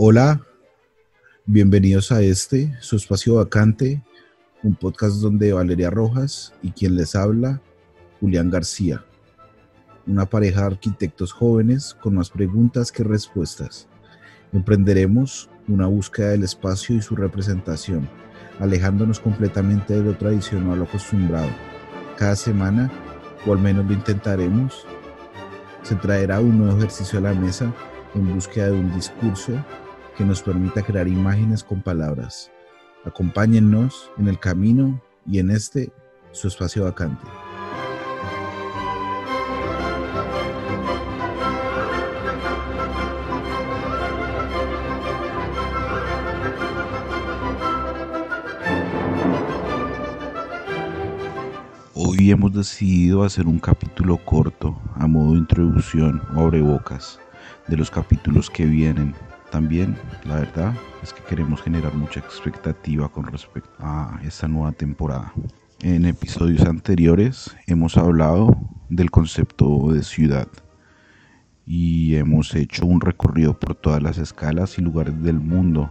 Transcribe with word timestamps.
Hola, 0.00 0.40
bienvenidos 1.44 2.12
a 2.12 2.22
este, 2.22 2.72
su 2.80 2.94
espacio 2.94 3.34
vacante, 3.34 4.00
un 4.62 4.76
podcast 4.76 5.16
donde 5.16 5.52
Valeria 5.52 5.90
Rojas 5.90 6.54
y 6.62 6.70
quien 6.70 6.94
les 6.94 7.16
habla, 7.16 7.60
Julián 8.20 8.48
García, 8.48 9.04
una 10.06 10.26
pareja 10.26 10.60
de 10.60 10.66
arquitectos 10.68 11.32
jóvenes 11.32 11.96
con 12.00 12.14
más 12.14 12.30
preguntas 12.30 12.92
que 12.92 13.02
respuestas. 13.02 13.88
Emprenderemos 14.52 15.50
una 15.66 15.88
búsqueda 15.88 16.28
del 16.28 16.44
espacio 16.44 16.94
y 16.94 17.02
su 17.02 17.16
representación, 17.16 18.08
alejándonos 18.60 19.18
completamente 19.18 19.94
de 19.94 20.04
lo 20.04 20.16
tradicional 20.16 20.80
o 20.80 20.84
acostumbrado. 20.84 21.50
Cada 22.16 22.36
semana, 22.36 22.88
o 23.44 23.52
al 23.52 23.58
menos 23.58 23.84
lo 23.84 23.94
intentaremos, 23.94 24.86
se 25.82 25.96
traerá 25.96 26.38
un 26.38 26.56
nuevo 26.56 26.78
ejercicio 26.78 27.18
a 27.18 27.22
la 27.22 27.34
mesa 27.34 27.74
en 28.14 28.32
búsqueda 28.32 28.66
de 28.66 28.78
un 28.78 28.94
discurso 28.94 29.54
que 30.18 30.24
nos 30.24 30.42
permita 30.42 30.82
crear 30.82 31.06
imágenes 31.06 31.62
con 31.62 31.80
palabras. 31.80 32.50
Acompáñennos 33.04 34.10
en 34.18 34.26
el 34.26 34.40
camino 34.40 35.00
y 35.24 35.38
en 35.38 35.52
este, 35.52 35.92
su 36.32 36.48
espacio 36.48 36.82
vacante. 36.82 37.24
Hoy 51.94 52.32
hemos 52.32 52.52
decidido 52.52 53.22
hacer 53.22 53.46
un 53.46 53.60
capítulo 53.60 54.16
corto 54.24 54.76
a 54.96 55.06
modo 55.06 55.34
de 55.34 55.38
introducción 55.38 56.20
o 56.34 56.40
abrebocas 56.40 57.20
de 57.68 57.76
los 57.76 57.88
capítulos 57.88 58.50
que 58.50 58.66
vienen 58.66 59.14
también, 59.50 59.96
la 60.24 60.36
verdad, 60.36 60.74
es 61.02 61.12
que 61.12 61.22
queremos 61.22 61.62
generar 61.62 61.94
mucha 61.94 62.20
expectativa 62.20 63.08
con 63.08 63.26
respecto 63.26 63.70
a 63.80 64.20
esta 64.24 64.48
nueva 64.48 64.72
temporada. 64.72 65.32
En 65.80 66.04
episodios 66.04 66.66
anteriores 66.66 67.56
hemos 67.66 67.96
hablado 67.96 68.56
del 68.88 69.10
concepto 69.10 69.92
de 69.92 70.02
ciudad 70.02 70.48
y 71.66 72.16
hemos 72.16 72.54
hecho 72.54 72.86
un 72.86 73.00
recorrido 73.00 73.58
por 73.58 73.74
todas 73.74 74.02
las 74.02 74.18
escalas 74.18 74.78
y 74.78 74.82
lugares 74.82 75.22
del 75.22 75.38
mundo. 75.38 75.90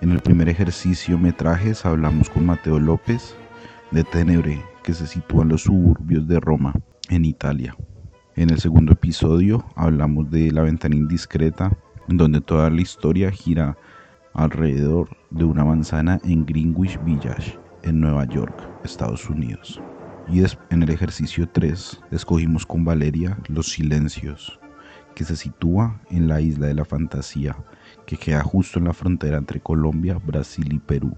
En 0.00 0.12
el 0.12 0.20
primer 0.20 0.48
ejercicio 0.48 1.18
metrajes 1.18 1.84
hablamos 1.84 2.30
con 2.30 2.46
Mateo 2.46 2.78
López 2.78 3.34
de 3.90 4.04
Tenebre, 4.04 4.62
que 4.82 4.94
se 4.94 5.06
sitúa 5.06 5.42
en 5.42 5.48
los 5.48 5.62
suburbios 5.62 6.28
de 6.28 6.38
Roma, 6.40 6.74
en 7.08 7.24
Italia. 7.24 7.76
En 8.36 8.50
el 8.50 8.60
segundo 8.60 8.92
episodio 8.92 9.64
hablamos 9.74 10.30
de 10.30 10.52
La 10.52 10.62
ventana 10.62 10.94
indiscreta 10.94 11.76
donde 12.08 12.40
toda 12.40 12.70
la 12.70 12.80
historia 12.80 13.30
gira 13.30 13.76
alrededor 14.34 15.08
de 15.30 15.44
una 15.44 15.64
manzana 15.64 16.20
en 16.24 16.44
Greenwich 16.44 16.98
Village, 17.04 17.58
en 17.82 18.00
Nueva 18.00 18.26
York, 18.26 18.54
Estados 18.84 19.28
Unidos. 19.28 19.80
Y 20.28 20.42
en 20.70 20.82
el 20.82 20.90
ejercicio 20.90 21.48
3 21.48 22.00
escogimos 22.10 22.66
con 22.66 22.84
Valeria 22.84 23.38
Los 23.48 23.68
Silencios, 23.68 24.58
que 25.14 25.24
se 25.24 25.36
sitúa 25.36 26.00
en 26.10 26.28
la 26.28 26.40
isla 26.40 26.66
de 26.66 26.74
la 26.74 26.84
fantasía, 26.84 27.56
que 28.06 28.16
queda 28.16 28.42
justo 28.42 28.78
en 28.78 28.86
la 28.86 28.92
frontera 28.92 29.38
entre 29.38 29.60
Colombia, 29.60 30.20
Brasil 30.24 30.72
y 30.72 30.78
Perú. 30.78 31.16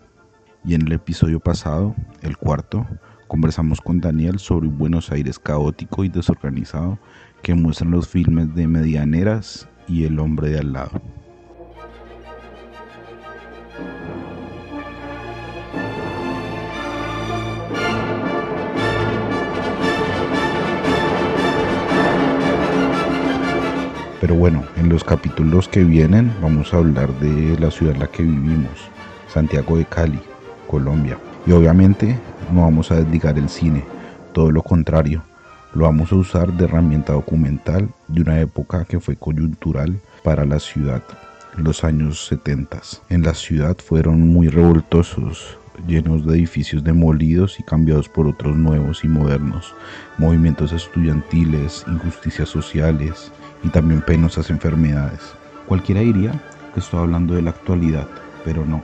Y 0.64 0.74
en 0.74 0.82
el 0.82 0.92
episodio 0.92 1.40
pasado, 1.40 1.94
el 2.22 2.36
cuarto, 2.36 2.86
conversamos 3.28 3.80
con 3.80 4.00
Daniel 4.00 4.38
sobre 4.38 4.68
un 4.68 4.78
Buenos 4.78 5.10
Aires 5.10 5.38
caótico 5.38 6.04
y 6.04 6.08
desorganizado 6.08 6.98
que 7.42 7.54
muestran 7.54 7.90
los 7.90 8.08
filmes 8.08 8.54
de 8.54 8.66
Medianeras 8.66 9.68
y 9.88 10.04
el 10.04 10.18
hombre 10.18 10.50
de 10.50 10.58
al 10.58 10.72
lado. 10.72 11.00
Pero 24.20 24.34
bueno, 24.34 24.64
en 24.76 24.88
los 24.88 25.04
capítulos 25.04 25.68
que 25.68 25.84
vienen 25.84 26.32
vamos 26.42 26.74
a 26.74 26.78
hablar 26.78 27.12
de 27.20 27.58
la 27.58 27.70
ciudad 27.70 27.94
en 27.94 28.00
la 28.00 28.08
que 28.08 28.24
vivimos, 28.24 28.90
Santiago 29.28 29.76
de 29.76 29.84
Cali, 29.84 30.20
Colombia. 30.66 31.18
Y 31.46 31.52
obviamente 31.52 32.18
no 32.52 32.62
vamos 32.62 32.90
a 32.90 32.96
dedicar 32.96 33.38
el 33.38 33.48
cine, 33.48 33.84
todo 34.32 34.50
lo 34.50 34.62
contrario, 34.62 35.22
lo 35.78 35.84
vamos 35.84 36.10
a 36.10 36.16
usar 36.16 36.52
de 36.54 36.64
herramienta 36.64 37.12
documental 37.12 37.88
de 38.08 38.22
una 38.22 38.40
época 38.40 38.84
que 38.84 38.98
fue 38.98 39.14
coyuntural 39.14 40.00
para 40.24 40.44
la 40.44 40.58
ciudad, 40.58 41.04
los 41.56 41.84
años 41.84 42.26
70. 42.26 42.80
En 43.10 43.22
la 43.22 43.32
ciudad 43.32 43.76
fueron 43.76 44.26
muy 44.26 44.48
revoltosos, 44.48 45.56
llenos 45.86 46.26
de 46.26 46.34
edificios 46.34 46.82
demolidos 46.82 47.60
y 47.60 47.62
cambiados 47.62 48.08
por 48.08 48.26
otros 48.26 48.56
nuevos 48.56 49.04
y 49.04 49.08
modernos, 49.08 49.72
movimientos 50.18 50.72
estudiantiles, 50.72 51.84
injusticias 51.86 52.48
sociales 52.48 53.30
y 53.62 53.68
también 53.68 54.02
penosas 54.02 54.50
enfermedades. 54.50 55.20
Cualquiera 55.68 56.00
diría 56.00 56.32
que 56.74 56.80
estoy 56.80 56.98
hablando 56.98 57.34
de 57.34 57.42
la 57.42 57.50
actualidad, 57.50 58.08
pero 58.44 58.66
no. 58.66 58.82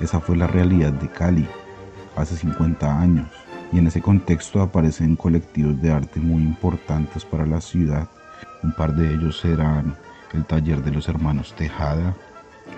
Esa 0.00 0.20
fue 0.20 0.36
la 0.36 0.46
realidad 0.46 0.92
de 0.92 1.08
Cali 1.08 1.48
hace 2.14 2.36
50 2.36 3.00
años 3.00 3.39
y 3.72 3.78
en 3.78 3.86
ese 3.86 4.00
contexto 4.00 4.60
aparecen 4.60 5.16
colectivos 5.16 5.80
de 5.80 5.90
arte 5.90 6.20
muy 6.20 6.42
importantes 6.42 7.24
para 7.24 7.46
la 7.46 7.60
ciudad. 7.60 8.08
Un 8.62 8.72
par 8.72 8.94
de 8.94 9.14
ellos 9.14 9.38
serán 9.40 9.96
el 10.32 10.44
taller 10.44 10.82
de 10.82 10.90
los 10.90 11.08
hermanos 11.08 11.54
Tejada, 11.56 12.16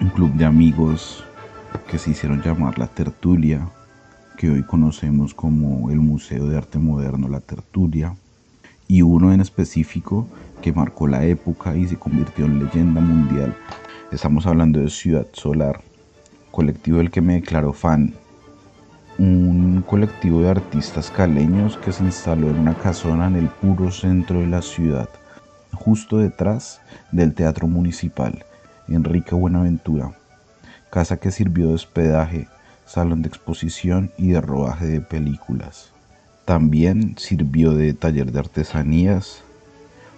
un 0.00 0.08
club 0.10 0.32
de 0.34 0.44
amigos 0.44 1.24
que 1.88 1.98
se 1.98 2.10
hicieron 2.10 2.42
llamar 2.42 2.78
La 2.78 2.86
Tertulia, 2.86 3.68
que 4.36 4.50
hoy 4.50 4.62
conocemos 4.62 5.34
como 5.34 5.90
el 5.90 6.00
Museo 6.00 6.46
de 6.46 6.56
Arte 6.56 6.78
Moderno 6.78 7.28
La 7.28 7.40
Tertulia, 7.40 8.14
y 8.88 9.02
uno 9.02 9.32
en 9.32 9.40
específico 9.40 10.26
que 10.60 10.72
marcó 10.72 11.06
la 11.06 11.24
época 11.24 11.76
y 11.76 11.86
se 11.86 11.96
convirtió 11.96 12.44
en 12.44 12.64
leyenda 12.64 13.00
mundial. 13.00 13.56
Estamos 14.10 14.46
hablando 14.46 14.80
de 14.80 14.90
Ciudad 14.90 15.26
Solar, 15.32 15.80
colectivo 16.50 16.98
del 16.98 17.10
que 17.10 17.22
me 17.22 17.34
declaro 17.34 17.72
fan 17.72 18.14
un 19.18 19.84
colectivo 19.86 20.40
de 20.40 20.50
artistas 20.50 21.10
caleños 21.10 21.76
que 21.76 21.92
se 21.92 22.02
instaló 22.02 22.48
en 22.48 22.58
una 22.58 22.74
casona 22.74 23.26
en 23.26 23.36
el 23.36 23.48
puro 23.48 23.90
centro 23.90 24.40
de 24.40 24.46
la 24.46 24.62
ciudad, 24.62 25.08
justo 25.72 26.18
detrás 26.18 26.80
del 27.10 27.34
Teatro 27.34 27.68
Municipal, 27.68 28.44
Enrique 28.88 29.34
Buenaventura, 29.34 30.12
casa 30.90 31.18
que 31.18 31.30
sirvió 31.30 31.68
de 31.68 31.74
hospedaje, 31.74 32.48
salón 32.86 33.22
de 33.22 33.28
exposición 33.28 34.10
y 34.16 34.28
de 34.28 34.40
rodaje 34.40 34.86
de 34.86 35.00
películas. 35.00 35.90
También 36.44 37.14
sirvió 37.18 37.72
de 37.72 37.94
taller 37.94 38.32
de 38.32 38.40
artesanías, 38.40 39.42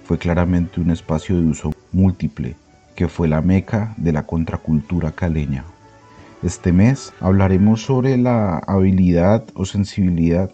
fue 0.05 0.19
claramente 0.19 0.81
un 0.81 0.91
espacio 0.91 1.37
de 1.37 1.47
uso 1.47 1.72
múltiple, 1.93 2.56
que 2.94 3.09
fue 3.09 3.26
la 3.26 3.41
meca 3.41 3.94
de 3.97 4.12
la 4.12 4.25
contracultura 4.25 5.12
caleña. 5.12 5.65
Este 6.44 6.72
mes 6.75 7.15
hablaremos 7.21 7.84
sobre 7.84 8.19
la 8.19 8.59
habilidad 8.59 9.44
o 9.55 9.65
sensibilidad, 9.65 10.50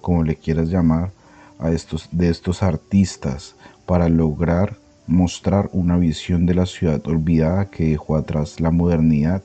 como 0.00 0.22
le 0.22 0.36
quieras 0.36 0.70
llamar, 0.70 1.10
a 1.58 1.68
de 1.68 2.28
estos 2.30 2.62
artistas 2.62 3.54
para 3.84 4.08
lograr 4.08 4.78
mostrar 5.06 5.68
una 5.74 5.98
visión 5.98 6.46
de 6.46 6.54
la 6.54 6.64
ciudad 6.64 7.06
olvidada 7.06 7.66
que 7.66 7.90
dejó 7.90 8.16
atrás 8.16 8.58
la 8.58 8.70
modernidad 8.70 9.42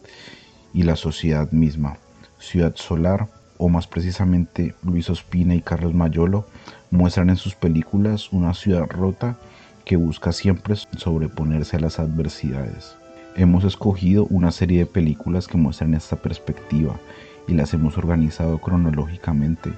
y 0.74 0.84
la 0.84 0.96
sociedad 0.96 1.52
misma. 1.52 1.98
Ciudad 2.38 2.78
Solar, 2.78 3.28
o 3.58 3.68
más 3.68 3.86
precisamente 3.86 4.76
Luis 4.84 5.10
Ospina 5.10 5.54
y 5.54 5.62
Carlos 5.62 5.94
Mayolo, 5.94 6.48
muestran 6.92 7.30
en 7.30 7.36
sus 7.36 7.56
películas 7.56 8.32
una 8.32 8.54
ciudad 8.54 8.88
rota 8.90 9.38
que 9.84 9.98
busca 9.98 10.32
siempre 10.32 10.78
sobreponerse 10.78 11.76
a 11.76 11.82
las 11.82 12.00
adversidades. 12.00 12.96
Hemos 13.36 13.64
escogido 13.64 14.26
una 14.26 14.52
serie 14.52 14.80
de 14.80 14.86
películas 14.86 15.48
que 15.48 15.58
muestran 15.58 15.94
esta 15.94 16.16
perspectiva 16.16 17.00
y 17.48 17.54
las 17.54 17.74
hemos 17.74 17.98
organizado 17.98 18.58
cronológicamente 18.58 19.72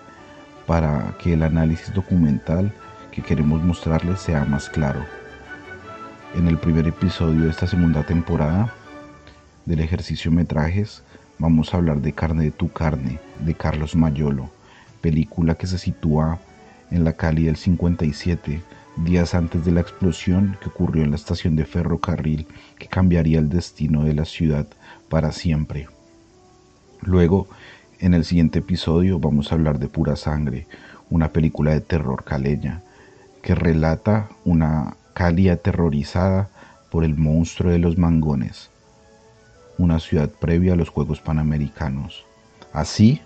para 0.65 1.15
que 1.19 1.33
el 1.33 1.43
análisis 1.43 1.93
documental 1.93 2.73
que 3.11 3.21
queremos 3.21 3.61
mostrarles 3.63 4.21
sea 4.21 4.45
más 4.45 4.69
claro. 4.69 5.05
En 6.35 6.47
el 6.47 6.57
primer 6.57 6.87
episodio 6.87 7.43
de 7.43 7.49
esta 7.49 7.67
segunda 7.67 8.03
temporada 8.03 8.73
del 9.65 9.81
ejercicio 9.81 10.31
metrajes 10.31 11.03
vamos 11.37 11.73
a 11.73 11.77
hablar 11.77 12.01
de 12.01 12.13
Carne 12.13 12.45
de 12.45 12.51
tu 12.51 12.71
carne 12.71 13.19
de 13.39 13.53
Carlos 13.53 13.95
Mayolo, 13.95 14.49
película 15.01 15.55
que 15.55 15.67
se 15.67 15.77
sitúa 15.77 16.39
en 16.89 17.03
la 17.03 17.13
Cali 17.13 17.45
del 17.45 17.57
57 17.57 18.61
días 19.03 19.33
antes 19.33 19.65
de 19.65 19.71
la 19.71 19.81
explosión 19.81 20.57
que 20.61 20.69
ocurrió 20.69 21.03
en 21.03 21.11
la 21.11 21.15
estación 21.15 21.55
de 21.55 21.65
ferrocarril 21.65 22.47
que 22.77 22.87
cambiaría 22.87 23.39
el 23.39 23.49
destino 23.49 24.03
de 24.03 24.13
la 24.13 24.25
ciudad 24.25 24.67
para 25.09 25.31
siempre. 25.31 25.87
Luego, 27.01 27.47
en 27.99 28.13
el 28.13 28.25
siguiente 28.25 28.59
episodio 28.59 29.19
vamos 29.19 29.51
a 29.51 29.55
hablar 29.55 29.79
de 29.79 29.87
Pura 29.87 30.15
Sangre, 30.15 30.67
una 31.09 31.31
película 31.31 31.71
de 31.71 31.81
terror 31.81 32.23
caleña 32.23 32.81
que 33.41 33.55
relata 33.55 34.29
una 34.45 34.95
Cali 35.13 35.49
aterrorizada 35.49 36.49
por 36.89 37.03
el 37.03 37.17
monstruo 37.17 37.71
de 37.71 37.79
los 37.79 37.97
mangones, 37.97 38.69
una 39.77 39.99
ciudad 39.99 40.29
previa 40.29 40.73
a 40.73 40.75
los 40.75 40.89
Juegos 40.89 41.19
Panamericanos. 41.19 42.25
Así, 42.71 43.21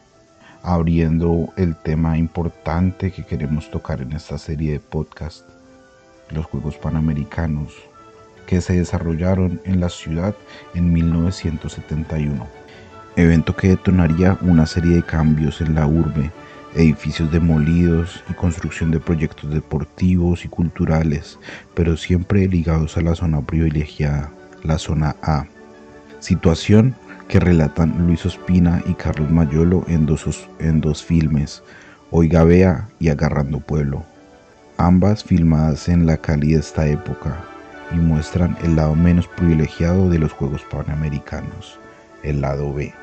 abriendo 0.64 1.54
el 1.58 1.76
tema 1.76 2.18
importante 2.18 3.12
que 3.12 3.24
queremos 3.24 3.70
tocar 3.70 4.02
en 4.02 4.14
esta 4.14 4.38
serie 4.38 4.72
de 4.74 4.80
podcast, 4.80 5.55
los 6.30 6.46
Juegos 6.46 6.78
Panamericanos, 6.78 7.74
que 8.46 8.62
se 8.62 8.74
desarrollaron 8.74 9.62
en 9.66 9.80
la 9.80 9.90
ciudad 9.90 10.36
en 10.74 10.94
1971, 10.94 12.48
evento 13.16 13.56
que 13.56 13.70
detonaría 13.70 14.38
una 14.42 14.66
serie 14.66 14.96
de 14.96 15.04
cambios 15.04 15.62
en 15.62 15.76
la 15.76 15.88
urbe, 15.88 16.32
edificios 16.76 17.32
demolidos 17.32 18.24
y 18.30 18.34
construcción 18.34 18.92
de 18.92 19.00
proyectos 19.00 19.50
deportivos 19.50 20.46
y 20.46 20.50
culturales, 20.50 21.40
pero 21.74 21.98
siempre 21.98 22.48
ligados 22.48 22.98
a 22.98 23.02
la 23.02 23.16
zona 23.16 23.42
privilegiada, 23.42 24.32
la 24.64 24.78
zona 24.78 25.16
A. 25.22 25.46
Situación 26.20 26.96
que 27.28 27.40
relatan 27.40 28.06
Luis 28.06 28.26
Ospina 28.26 28.84
y 28.86 28.94
Carlos 28.94 29.32
Mayolo 29.32 29.84
en 29.88 30.06
dos, 30.06 30.48
en 30.60 30.82
dos 30.82 31.04
filmes, 31.04 31.64
Oiga 32.12 32.44
Vea 32.44 32.90
y 33.00 33.10
Agarrando 33.10 33.60
Pueblo, 33.60 34.06
ambas 34.78 35.24
filmadas 35.24 35.88
en 35.88 36.06
la 36.06 36.18
Cali 36.18 36.54
de 36.54 36.60
esta 36.60 36.88
época 36.88 37.44
y 37.94 37.96
muestran 37.96 38.58
el 38.64 38.76
lado 38.76 38.96
menos 38.96 39.28
privilegiado 39.28 40.10
de 40.10 40.20
los 40.20 40.34
Juegos 40.34 40.64
Panamericanos, 40.64 41.80
el 42.24 42.42
lado 42.42 42.74
B. 42.74 42.94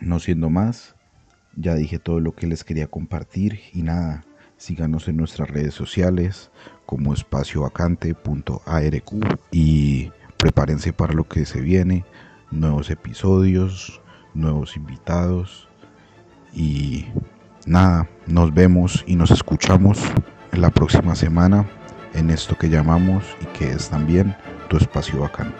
No 0.00 0.20
siendo 0.20 0.48
más, 0.48 0.94
ya 1.54 1.74
dije 1.74 1.98
todo 1.98 2.18
lo 2.18 2.34
que 2.34 2.46
les 2.46 2.64
quería 2.64 2.86
compartir 2.86 3.60
y 3.74 3.82
nada, 3.82 4.24
síganos 4.58 5.08
en 5.08 5.16
nuestras 5.16 5.48
redes 5.48 5.72
sociales 5.72 6.50
como 6.84 7.14
espaciovacante.arq 7.14 9.12
y 9.50 10.12
prepárense 10.36 10.92
para 10.92 11.14
lo 11.14 11.26
que 11.26 11.46
se 11.46 11.62
viene, 11.62 12.04
nuevos 12.50 12.90
episodios, 12.90 14.02
nuevos 14.34 14.76
invitados 14.76 15.68
y 16.52 17.06
nada, 17.66 18.08
nos 18.26 18.52
vemos 18.52 19.04
y 19.06 19.16
nos 19.16 19.30
escuchamos 19.30 19.98
la 20.52 20.70
próxima 20.70 21.14
semana 21.14 21.66
en 22.14 22.30
esto 22.30 22.56
que 22.56 22.68
llamamos 22.68 23.24
y 23.40 23.46
que 23.58 23.70
es 23.70 23.88
también 23.88 24.36
tu 24.68 24.76
espacio 24.76 25.20
bacán. 25.20 25.54